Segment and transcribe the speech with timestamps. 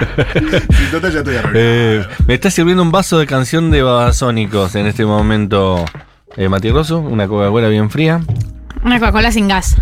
[0.70, 1.52] Si total ya estoy arreglado.
[1.54, 5.84] Eh, me está sirviendo un vaso de canción de Babasónicos en este momento,
[6.36, 8.20] eh, Mati Rosso, una Coca-Cola bien fría.
[8.84, 9.76] Una Coca-Cola sin gas.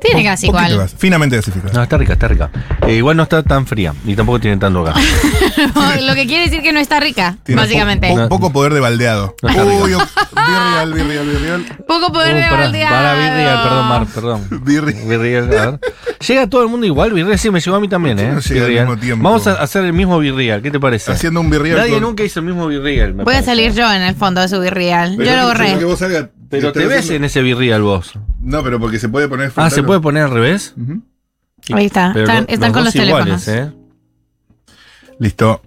[0.00, 0.78] Tiene gas Poquito igual.
[0.78, 1.72] gas, Finamente gasificado.
[1.72, 2.50] No, está rica, está rica.
[2.86, 4.94] Eh, igual no está tan fría y tampoco tiene tanto gas.
[6.02, 8.08] Lo que quiere decir que no está rica, Tiene básicamente.
[8.08, 9.34] po- po- poco poder de baldeado.
[9.42, 11.64] No está Uy, birreal, birreal, birreal.
[11.88, 12.94] Poco poder Uh, de para, baldeado.
[12.94, 14.48] para Virreal, perdón, Mar, perdón.
[14.64, 15.80] Birri- Virreal, a ver.
[16.26, 18.32] Llega todo el mundo igual, Virreal, sí, me llegó a mí también, ¿eh?
[18.32, 18.86] no llega al Virreal.
[18.86, 19.24] mismo tiempo?
[19.24, 21.10] Vamos a hacer el mismo Virreal, ¿qué te parece?
[21.12, 21.78] Haciendo un birreal.
[21.78, 23.14] Nadie con- nunca hizo el mismo Virreal.
[23.14, 23.44] me Voy a parece.
[23.46, 25.14] salir yo en el fondo de su birreal.
[25.16, 25.78] Pero Yo lo no borré.
[25.78, 28.12] que vos salgas- Pero te ves haciendo- en ese Virreal vos.
[28.40, 29.70] No, pero porque se puede poner Ah.
[29.70, 30.74] ¿se puede poner al revés?
[31.72, 32.12] Ahí está.
[32.14, 33.48] Pero Están, con los iguales, teléfonos.
[33.48, 33.72] ¿eh?
[35.18, 35.62] Listo.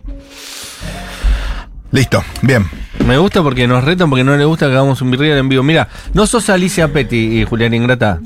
[1.92, 2.66] Listo, bien.
[3.06, 5.64] Me gusta porque nos retan porque no le gusta que hagamos un Virreal en vivo.
[5.64, 8.20] Mira, no sos Alicia Petty y Julián Ingrata.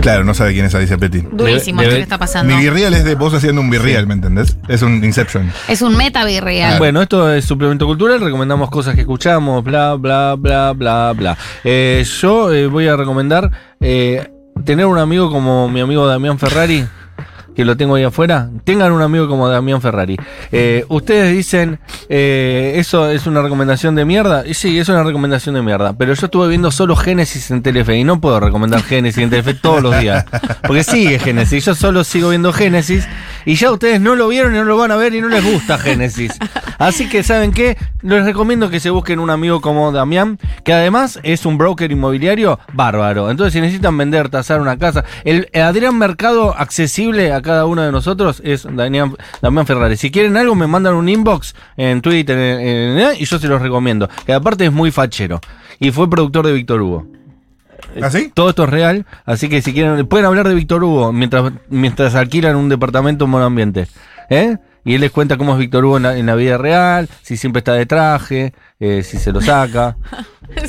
[0.00, 1.22] Claro, no sabe quién es Alicia Petty.
[1.30, 2.54] Durísimo esto que está pasando.
[2.54, 4.56] Mi birreal es de vos haciendo un birreal, ¿me entendés?
[4.68, 5.52] Es un Inception.
[5.68, 6.78] Es un meta birreal.
[6.78, 11.38] Bueno, esto es suplemento cultural, recomendamos cosas que escuchamos, bla, bla, bla, bla, bla.
[11.62, 14.30] Eh, yo eh, voy a recomendar eh,
[14.64, 16.86] tener un amigo como mi amigo Damián Ferrari,
[17.54, 18.50] que lo tengo ahí afuera.
[18.64, 20.16] Tengan un amigo como Damián Ferrari.
[20.52, 24.46] Eh, ustedes dicen, eh, eso es una recomendación de mierda.
[24.46, 25.96] Y sí, es una recomendación de mierda.
[25.96, 29.54] Pero yo estuve viendo solo Génesis en Telefe y no puedo recomendar Génesis en Telefe
[29.54, 30.24] todos los días.
[30.66, 31.64] Porque sigue Génesis.
[31.64, 33.06] Yo solo sigo viendo Génesis.
[33.44, 35.44] Y ya ustedes no lo vieron y no lo van a ver y no les
[35.44, 36.32] gusta Génesis.
[36.78, 37.76] Así que, ¿saben qué?
[38.02, 42.58] Les recomiendo que se busquen un amigo como Damián, que además es un broker inmobiliario
[42.72, 43.30] bárbaro.
[43.30, 47.92] Entonces, si necesitan vender, tasar una casa, el, Adrián Mercado accesible a cada uno de
[47.92, 49.96] nosotros es Damián, Damián Ferrari.
[49.96, 53.46] Si quieren algo, me mandan un inbox en Twitter en- en- en- y yo se
[53.48, 54.08] los recomiendo.
[54.26, 55.40] Que aparte es muy fachero.
[55.78, 57.06] Y fue productor de Víctor Hugo.
[58.02, 58.30] ¿Ah, sí?
[58.34, 62.14] Todo esto es real, así que si quieren, pueden hablar de Víctor Hugo mientras, mientras
[62.14, 63.86] alquilan un departamento en buen ambiente.
[64.30, 64.56] ¿eh?
[64.86, 67.36] Y él les cuenta cómo es Víctor Hugo en la, en la vida real, si
[67.36, 69.96] siempre está de traje, eh, si se lo saca.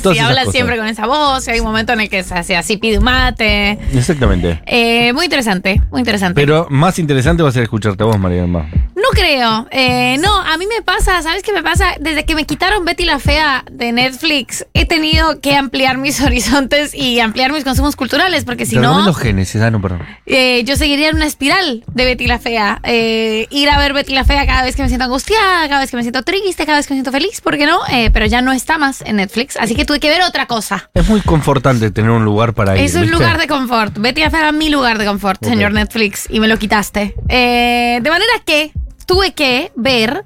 [0.02, 0.52] Si habla cosas.
[0.52, 2.98] siempre con esa voz, si hay un momento en el que se hace así, pide
[2.98, 3.72] un mate.
[3.92, 4.60] Exactamente.
[4.66, 6.34] Eh, muy interesante, muy interesante.
[6.40, 8.66] Pero más interesante va a ser escucharte a vos, María del Mar.
[8.96, 9.68] No creo.
[9.70, 11.94] Eh, no, a mí me pasa, ¿sabes qué me pasa?
[12.00, 16.94] Desde que me quitaron Betty la Fea de Netflix, he tenido que ampliar mis horizontes
[16.94, 20.02] y ampliar mis consumos culturales, porque si no, recomiendo Génesis, ah, no, perdón.
[20.24, 22.80] eh, yo seguiría en una espiral de Betty la Fea.
[22.84, 25.96] Ir a ver Betty la Fea cada vez que me siento angustiada, cada vez que
[25.98, 27.78] me siento triste, cada vez que me siento feliz, ¿por qué no?
[27.96, 30.90] Eh, pero ya no está más en Netflix, así que tuve que ver otra cosa.
[30.94, 32.84] Es muy confortante tener un lugar para ir.
[32.84, 33.16] Es un ¿viste?
[33.16, 33.96] lugar de confort.
[33.98, 37.14] Betty la Fea era mi lugar de confort, señor Netflix, y me lo quitaste.
[37.28, 38.72] Eh, de manera que
[39.06, 40.22] tuve que ver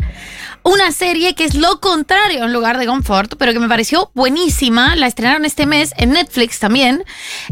[0.63, 4.11] una serie que es lo contrario a un lugar de confort, pero que me pareció
[4.15, 4.95] buenísima.
[4.97, 7.05] La estrenaron este mes en Netflix también.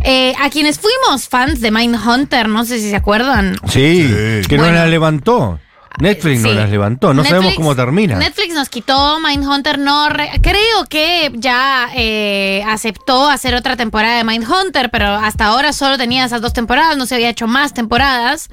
[0.03, 3.57] Eh, a quienes fuimos fans de Mindhunter, no sé si se acuerdan.
[3.69, 4.03] Sí,
[4.43, 4.49] Sí.
[4.49, 4.73] que Bueno.
[4.73, 5.59] no las levantó.
[6.01, 6.55] Netflix no Sí.
[6.55, 8.17] las levantó, no sabemos cómo termina.
[8.17, 14.25] Netflix nos quitó Mindhunter, no re- creo que ya eh, aceptó hacer otra temporada de
[14.25, 18.49] Mindhunter, pero hasta ahora solo tenía esas dos temporadas, no se había hecho más temporadas.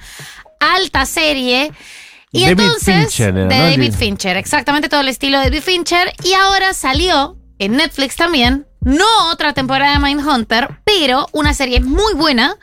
[0.60, 1.72] Alta serie.
[2.32, 3.46] Y David entonces, Fincher de.
[3.48, 6.12] David Fincher, exactamente todo el estilo de David Fincher.
[6.24, 12.14] Y ahora salió en Netflix también, no otra temporada de Mindhunter, pero una serie muy
[12.14, 12.58] buena,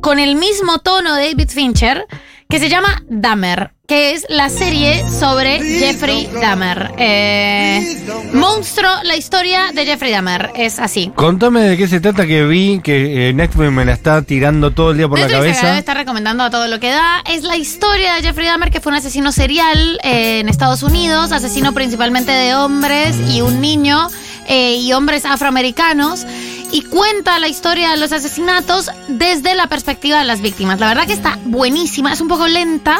[0.00, 2.06] con el mismo tono de David Fincher,
[2.48, 6.90] que se llama Dahmer, que es la serie sobre Jeffrey Dahmer.
[6.98, 7.96] Eh,
[8.34, 11.10] monstruo, la historia de Jeffrey Dahmer, es así.
[11.14, 14.90] Contame de qué se trata que vi que eh, Netflix me la está tirando todo
[14.90, 15.78] el día por la cabeza.
[15.78, 17.22] está recomendando a todo lo que da.
[17.30, 21.32] Es la historia de Jeffrey Dahmer, que fue un asesino serial eh, en Estados Unidos,
[21.32, 24.08] asesino principalmente de hombres y un niño
[24.48, 26.26] eh, y hombres afroamericanos.
[26.72, 30.78] Y cuenta la historia de los asesinatos desde la perspectiva de las víctimas.
[30.78, 32.98] La verdad que está buenísima, es un poco lenta,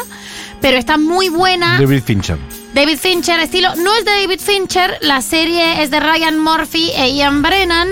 [0.60, 1.78] pero está muy buena.
[1.78, 2.38] David Fincher.
[2.74, 3.74] David Fincher, estilo.
[3.76, 7.88] No es de David Fincher, la serie es de Ryan Murphy e Ian Brennan.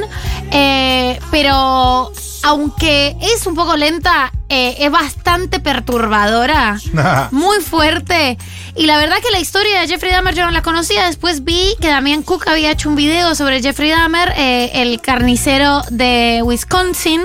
[0.53, 2.13] eh, pero
[2.43, 6.79] aunque es un poco lenta, eh, es bastante perturbadora.
[7.33, 8.39] muy fuerte.
[8.75, 11.07] Y la verdad que la historia de Jeffrey Dahmer yo no la conocía.
[11.07, 15.83] Después vi que Damián Cook había hecho un video sobre Jeffrey Dahmer, eh, el carnicero
[15.91, 17.23] de Wisconsin.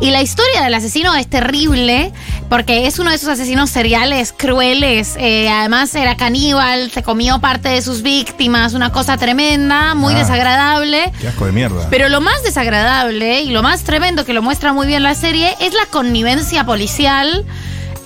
[0.00, 2.12] Y la historia del asesino es terrible,
[2.48, 5.16] porque es uno de esos asesinos seriales, crueles.
[5.18, 10.18] eh, además era caníbal, se comió parte de sus víctimas, una cosa tremenda, muy Ah.
[10.18, 11.12] desagradable.
[11.20, 11.88] Qué asco de mierda.
[11.90, 15.54] Pero lo más desagradable y lo más tremendo que lo muestra muy bien la serie
[15.60, 17.44] es la connivencia policial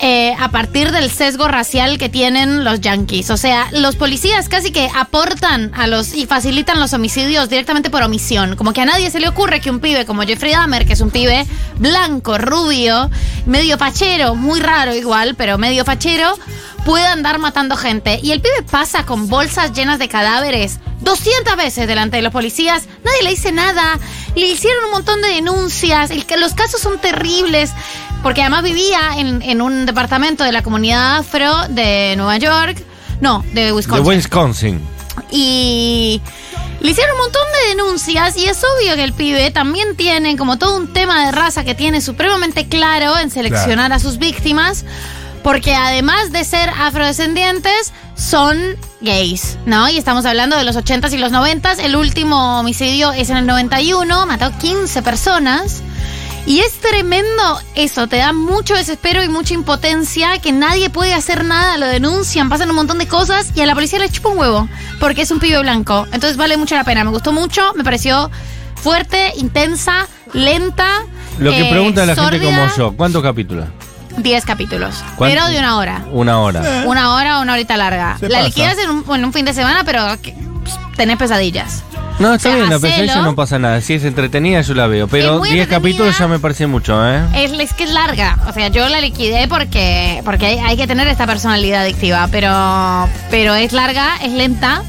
[0.03, 3.29] eh, a partir del sesgo racial que tienen los yankees.
[3.29, 8.03] O sea, los policías casi que aportan a los y facilitan los homicidios directamente por
[8.03, 8.57] omisión.
[8.57, 11.03] Como que a nadie se le ocurre que un pibe como Jeffrey Dahmer, que es
[11.03, 11.47] un pibe
[11.77, 13.11] blanco, rubio,
[13.45, 16.39] medio fachero, muy raro igual, pero medio fachero,
[16.87, 18.21] puede andar matando gente.
[18.23, 22.85] Y el pibe pasa con bolsas llenas de cadáveres 200 veces delante de los policías.
[23.05, 23.99] Nadie le dice nada.
[24.35, 26.11] Le hicieron un montón de denuncias.
[26.11, 27.73] El los casos son terribles.
[28.23, 32.83] Porque además vivía en, en un departamento de la comunidad afro de Nueva York.
[33.21, 34.07] No, de De Wisconsin.
[34.07, 34.81] Wisconsin.
[35.31, 36.21] Y
[36.81, 40.59] le hicieron un montón de denuncias y es obvio que el pibe también tiene como
[40.59, 44.85] todo un tema de raza que tiene supremamente claro en seleccionar a sus víctimas.
[45.43, 49.89] Porque además de ser afrodescendientes, son gays, ¿no?
[49.89, 51.79] Y estamos hablando de los 80s y los 90s.
[51.81, 55.83] El último homicidio es en el 91, mató 15 personas.
[56.47, 61.45] Y es tremendo eso, te da mucho desespero y mucha impotencia que nadie puede hacer
[61.45, 64.39] nada, lo denuncian, pasan un montón de cosas y a la policía le chupa un
[64.39, 66.07] huevo, porque es un pibe blanco.
[66.13, 68.31] Entonces vale mucho la pena, me gustó mucho, me pareció
[68.75, 70.89] fuerte, intensa, lenta.
[71.39, 73.67] Lo que eh, pregunta la gente como yo, ¿cuántos capítulos?
[74.17, 75.37] 10 capítulos, ¿Cuánto?
[75.37, 76.05] pero de una hora.
[76.11, 76.83] Una hora.
[76.87, 78.17] Una hora o una horita larga.
[78.19, 78.49] Se la pasa.
[78.49, 80.35] liquidas en un, en un fin de semana, pero que-
[80.65, 81.85] pues, tenés pesadillas.
[82.21, 82.81] No, está O sea, bien, la hacelo.
[82.93, 83.81] pesadilla no pasa nada.
[83.81, 85.09] Si es entretenida, yo la veo.
[85.09, 85.69] Pero muy 10 entretenida.
[85.79, 87.23] capítulos ya me parece mucho, ¿eh?
[87.35, 88.39] Es, es que es larga.
[88.49, 92.29] O sea, yo la liquidé porque, porque hay, hay que tener esta personalidad adictiva.
[92.31, 94.83] Pero, pero es larga, es lenta.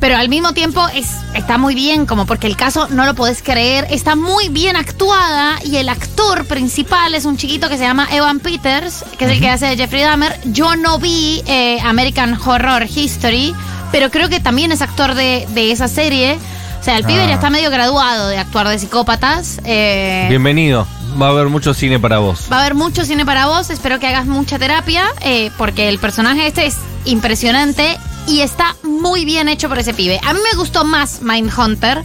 [0.00, 3.42] Pero al mismo tiempo es, está muy bien, como porque el caso no lo podés
[3.42, 3.86] creer.
[3.90, 8.40] Está muy bien actuada y el actor principal es un chiquito que se llama Evan
[8.40, 10.34] Peters, que es el que hace de Jeffrey Dahmer.
[10.46, 13.54] Yo no vi eh, American Horror History,
[13.92, 16.38] pero creo que también es actor de, de esa serie.
[16.80, 17.28] O sea, el pibe Ah.
[17.28, 19.60] ya está medio graduado de actuar de psicópatas.
[19.64, 20.86] eh, Bienvenido.
[21.20, 22.46] Va a haber mucho cine para vos.
[22.50, 25.98] Va a haber mucho cine para vos, espero que hagas mucha terapia, eh, porque el
[25.98, 30.20] personaje este es impresionante y está muy bien hecho por ese pibe.
[30.24, 32.02] A mí me gustó más Mindhunter,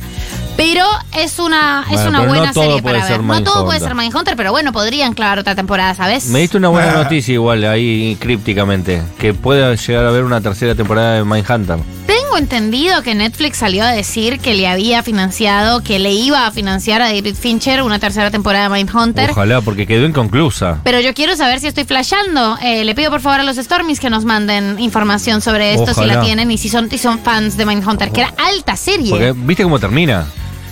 [0.58, 0.86] pero
[1.18, 3.26] es una, es una pero no buena todo serie puede para ser ver.
[3.28, 6.28] No todo puede ser Mindhunter, pero bueno, podrían clavar otra temporada, ¿sabes?
[6.28, 7.04] Me diste una buena Ah.
[7.04, 9.02] noticia igual ahí crípticamente.
[9.20, 11.78] Que pueda llegar a haber una tercera temporada de Mindhunter.
[12.06, 16.52] Tengo entendido que Netflix salió a decir que le había financiado, que le iba a
[16.52, 19.32] financiar a David Fincher una tercera temporada de Mindhunter.
[19.32, 20.80] Ojalá, porque quedó inconclusa.
[20.84, 22.58] Pero yo quiero saber si estoy flasheando.
[22.62, 26.06] Eh, le pido por favor a los Stormies que nos manden información sobre esto, si
[26.06, 29.10] la tienen y si son, si son fans de Mindhunter, que era alta serie.
[29.10, 30.26] Porque viste cómo termina.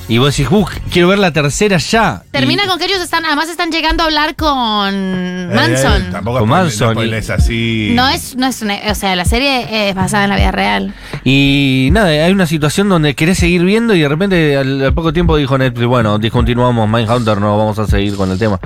[0.10, 2.24] Y vos decís, uh, quiero ver la tercera ya.
[2.32, 6.12] Termina Y- con que ellos están, además están llegando a hablar con Eh, Manson.
[6.12, 7.92] tampoco Con no Manson y- así.
[7.96, 10.94] no es, no es una, o sea, la serie es basada en la vida real.
[11.24, 15.14] Y nada, hay una situación donde querés seguir viendo y de repente al, al poco
[15.14, 18.60] tiempo dijo Netflix, bueno, discontinuamos Mindhunter, no vamos a seguir con el tema.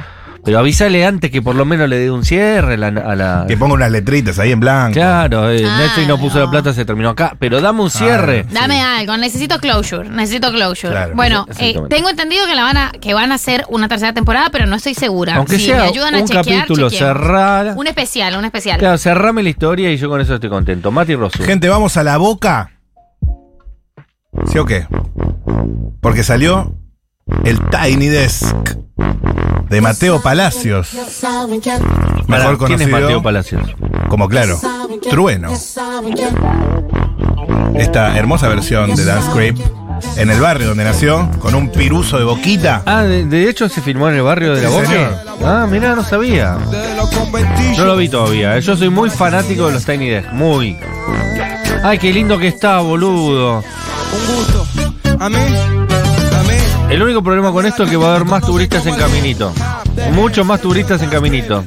[0.47, 3.43] Pero avísale antes que por lo menos le dé un cierre la- a la...
[3.49, 4.93] Que ponga unas letritas ahí en blanco.
[4.93, 6.45] Claro, eh, Ah, Netflix no puso no.
[6.45, 7.35] la plata, se terminó acá.
[7.37, 8.45] Pero dame un cierre.
[8.47, 8.53] Sí.
[8.55, 10.91] Dame algo, necesito closure, necesito closure.
[10.93, 11.15] Claro.
[11.15, 14.47] bueno, eh, tengo entendido que la van a, que van a hacer una tercera temporada,
[14.49, 15.35] pero no estoy segura.
[15.35, 17.73] Aunque Si sea me ayudan a un chequear, capítulo, cerrar.
[17.75, 18.79] Un especial, un especial.
[18.79, 20.91] Claro, cerrame la historia y yo con eso estoy contento.
[20.91, 21.43] Mati Rosu.
[21.43, 22.71] Gente, vamos a la boca.
[24.49, 24.87] ¿Sí o qué?
[25.99, 26.73] Porque salió
[27.43, 28.55] el Tiny Desk
[29.69, 30.89] de Mateo Palacios.
[32.27, 33.63] Mejor ¿Quién es conocido Mateo Palacios?
[34.09, 34.59] como, claro,
[35.09, 35.49] Trueno.
[37.75, 39.57] Esta hermosa versión de Dance Creep
[40.15, 42.83] en el barrio donde nació, con un piruso de boquita.
[42.85, 44.85] Ah, de, de hecho se filmó en el barrio de la Boca.
[44.87, 45.15] señor.
[45.43, 46.57] Ah, mira, no sabía.
[47.77, 48.57] No lo vi todavía.
[48.57, 48.61] eh.
[48.61, 50.31] Yo soy muy fanático de los Tiny Desk.
[50.33, 50.77] Muy.
[51.83, 53.57] Ay, qué lindo que está, boludo.
[53.57, 54.67] Un gusto.
[55.19, 55.76] A mí, a mí.
[56.97, 59.53] El único problema con esto es que va a haber más turistas en Caminito.
[60.13, 61.63] Muchos más turistas en Caminito.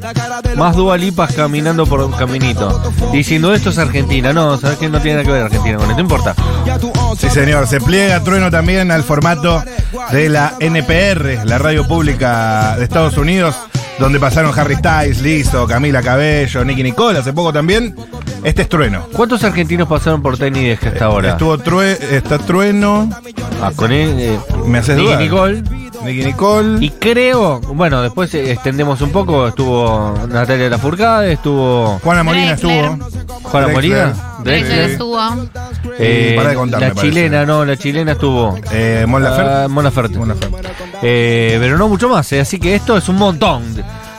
[0.56, 2.82] Más dualipas caminando por Caminito.
[3.12, 4.32] Diciendo esto es Argentina.
[4.32, 5.94] No, sabes que no tiene nada que ver Argentina con esto.
[5.94, 6.34] No importa.
[7.16, 7.68] Sí, señor.
[7.68, 9.62] Se pliega Trueno también al formato
[10.10, 13.54] de la NPR, la radio pública de Estados Unidos,
[14.00, 17.94] donde pasaron Harry Styles, Lizzo, Camila Cabello, Nicky Nicole, hace poco también.
[18.42, 19.06] Este es Trueno.
[19.12, 21.30] ¿Cuántos argentinos pasaron por Tiny Desk hasta ahora?
[21.32, 23.08] Estuvo True- está Trueno,
[23.62, 25.20] Ah, con él, eh, me haces Nicky dudar.
[25.22, 25.62] Nicole.
[26.04, 26.84] Nicky Nicole.
[26.84, 29.46] Y creo, bueno, después extendemos un poco.
[29.48, 32.84] Estuvo Natalia Lafourcade, estuvo Juana Molina Drexler.
[32.84, 33.40] estuvo.
[33.42, 33.74] Juana Drexler.
[33.74, 34.04] Molina.
[34.42, 34.90] Drexler Drexler.
[34.90, 35.20] estuvo.
[35.98, 37.06] Eh, Para de contar, la parece.
[37.06, 38.56] chilena, no, la chilena estuvo.
[38.72, 39.52] Eh, Mon Laferte.
[39.52, 40.18] Ah, Mon Laferte.
[40.18, 40.56] Mon Laferte.
[41.02, 43.62] Eh, pero no mucho más, eh, así que esto es un montón.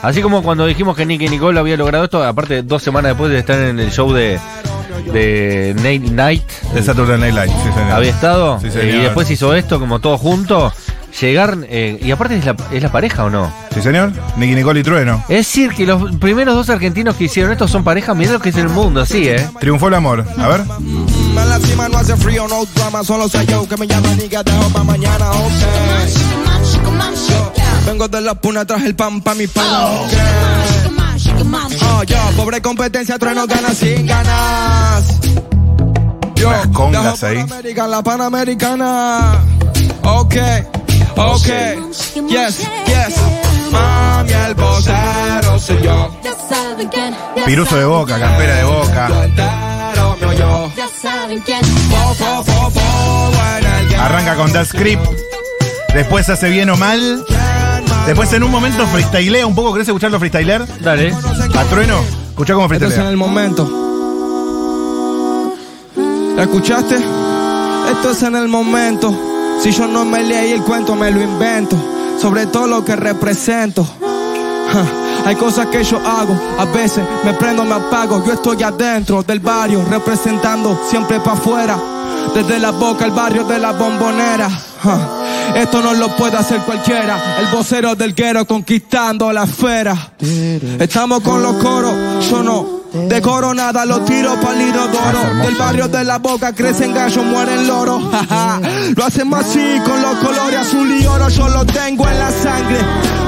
[0.02, 3.38] Así como cuando dijimos que Nicky Nicole había logrado esto, aparte dos semanas después de
[3.38, 4.38] estar en el show de,
[5.10, 6.42] de Nate Night,
[6.74, 7.92] De Saturday Night Live, sí, señor.
[7.92, 10.72] había estado, Sí, eh, y después hizo esto como todo junto,
[11.20, 13.52] llegar, eh, y aparte es la, es la pareja o no.
[13.74, 14.12] Sí, señor.
[14.36, 15.24] Nicky Nicole y Trueno.
[15.28, 18.50] Es decir, que los primeros dos argentinos que hicieron esto son pareja, mirá lo que
[18.50, 19.48] es el mundo, así, ¿eh?
[19.60, 20.26] Triunfó el amor.
[20.38, 20.64] A ver.
[20.64, 23.86] No hace frío, no drama, solo yo que me
[24.84, 25.30] mañana.
[27.86, 29.64] Vengo de la puna, traje el pan pa' mi pan.
[31.24, 35.18] Oh, yo, pobre competencia, trueno gana sin ganas.
[36.34, 37.36] Yo, Unas congas ahí.
[37.44, 39.44] Panamericana, la panamericana.
[40.02, 40.34] Ok,
[41.16, 41.46] ok,
[42.28, 43.14] yes, yes.
[43.70, 46.10] Mami, el vocero soy yo.
[47.46, 49.08] Piruso de boca, campera de boca.
[53.98, 55.06] Arranca con That Script.
[55.94, 57.24] Después hace bien o mal.
[58.06, 59.72] Después en un momento freestylea un poco.
[59.72, 60.66] ¿Querés escucharlo freestylear?
[60.80, 61.12] Dale.
[61.12, 62.00] A Trueno.
[62.30, 63.10] Escuchá cómo Esto es en freestylea.
[63.10, 63.70] el momento.
[66.36, 66.96] ¿La escuchaste?
[66.96, 69.14] Esto es en el momento.
[69.62, 71.76] Si yo no me leí el cuento, me lo invento.
[72.20, 73.86] Sobre todo lo que represento.
[75.24, 78.24] Hay cosas que yo hago, a veces me prendo, me apago.
[78.26, 81.78] Yo estoy adentro del barrio, representando siempre para afuera.
[82.34, 84.48] Desde la boca, el barrio de la bombonera.
[85.54, 87.38] Esto no lo puede hacer cualquiera.
[87.40, 90.12] El vocero del guero conquistando la esfera.
[90.78, 92.82] Estamos con los coros, yo no.
[92.92, 95.42] Decoro nada, lo tiro pa'l inodoro.
[95.42, 98.02] Del barrio de la boca crecen gallos, mueren loros.
[98.96, 101.28] Lo hacemos así con los colores azul y oro.
[101.28, 102.78] Yo lo tengo en la sangre.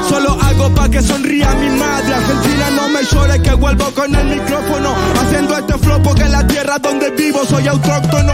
[0.08, 2.14] Solo hago pa' que sonría mi madre.
[2.14, 4.94] Argentina no me llore que vuelvo con el micrófono.
[5.22, 8.32] Haciendo este flow porque en la tierra donde vivo soy autóctono.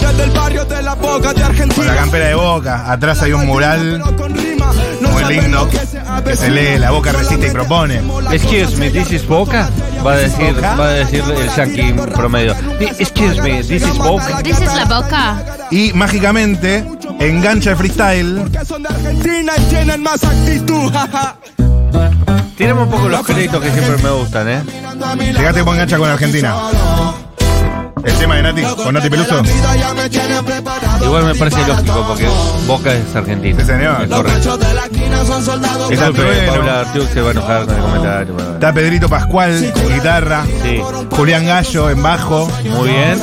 [0.00, 1.94] Desde el barrio de la boca de Con la Argentina.
[1.94, 2.90] campera de boca.
[2.92, 4.02] Atrás hay un mural
[5.12, 5.68] muy lindo.
[6.24, 8.00] Que se lee La boca resiste y propone.
[8.32, 9.68] Excuse me, this is Boca.
[10.04, 10.74] Va a decir, Boca?
[10.76, 12.54] va a decir el yankee promedio.
[12.78, 14.42] Di- Excuse me, this is Boca.
[14.42, 15.44] This is la boca.
[15.70, 16.69] Y mágicamente
[17.20, 18.50] engancha freestyle.
[18.50, 20.90] De Argentina y tienen más actitud.
[20.92, 21.36] ja, ja.
[22.56, 24.62] Tiremos un poco los créditos que siempre me gustan, ¿eh?
[25.34, 26.54] Fíjate cómo engancha con Argentina.
[28.04, 29.42] El tema de Nati, con Nati Peluso.
[31.02, 32.26] Igual me parece lógico porque
[32.66, 33.60] Boca es argentina.
[33.60, 34.02] Sí, señor.
[34.02, 34.58] Es correcto.
[34.58, 36.52] Está Disculpe, Trueno.
[36.52, 38.34] Paula Artiuk se va a enojar con el comentario.
[38.34, 38.52] bueno.
[38.54, 40.44] Está Pedrito Pascual en guitarra.
[40.62, 42.50] Sí, Julián Gallo en bajo.
[42.64, 43.20] muy bien.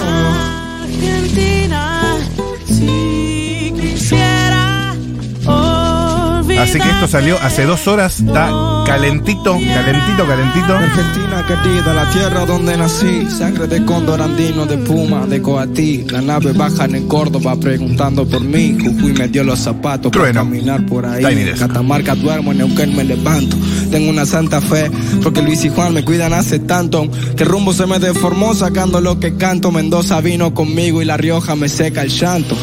[6.60, 8.20] Así que esto salió hace dos horas.
[8.20, 10.74] Está calentito, calentito, calentito.
[10.74, 13.28] Argentina querida, la tierra donde nací.
[13.30, 16.06] Sangre de cóndor andino, de puma, de coatí.
[16.10, 18.78] La nave baja en Córdoba preguntando por mí.
[18.80, 21.54] Jujuy me dio los zapatos para caminar por ahí.
[21.60, 23.58] Catamarca duermo, en Neuquén me levanto.
[23.92, 24.90] Tengo una santa fe,
[25.22, 27.10] porque Luis y Juan me cuidan hace tanto.
[27.36, 29.72] Que rumbo se me deformó sacando lo que canto.
[29.72, 32.56] Mendoza vino conmigo y La Rioja me seca el llanto.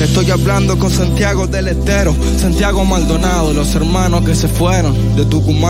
[0.00, 5.69] Estoy hablando con Santiago del Estero, Santiago Maldonado, los hermanos que se fueron de Tucumán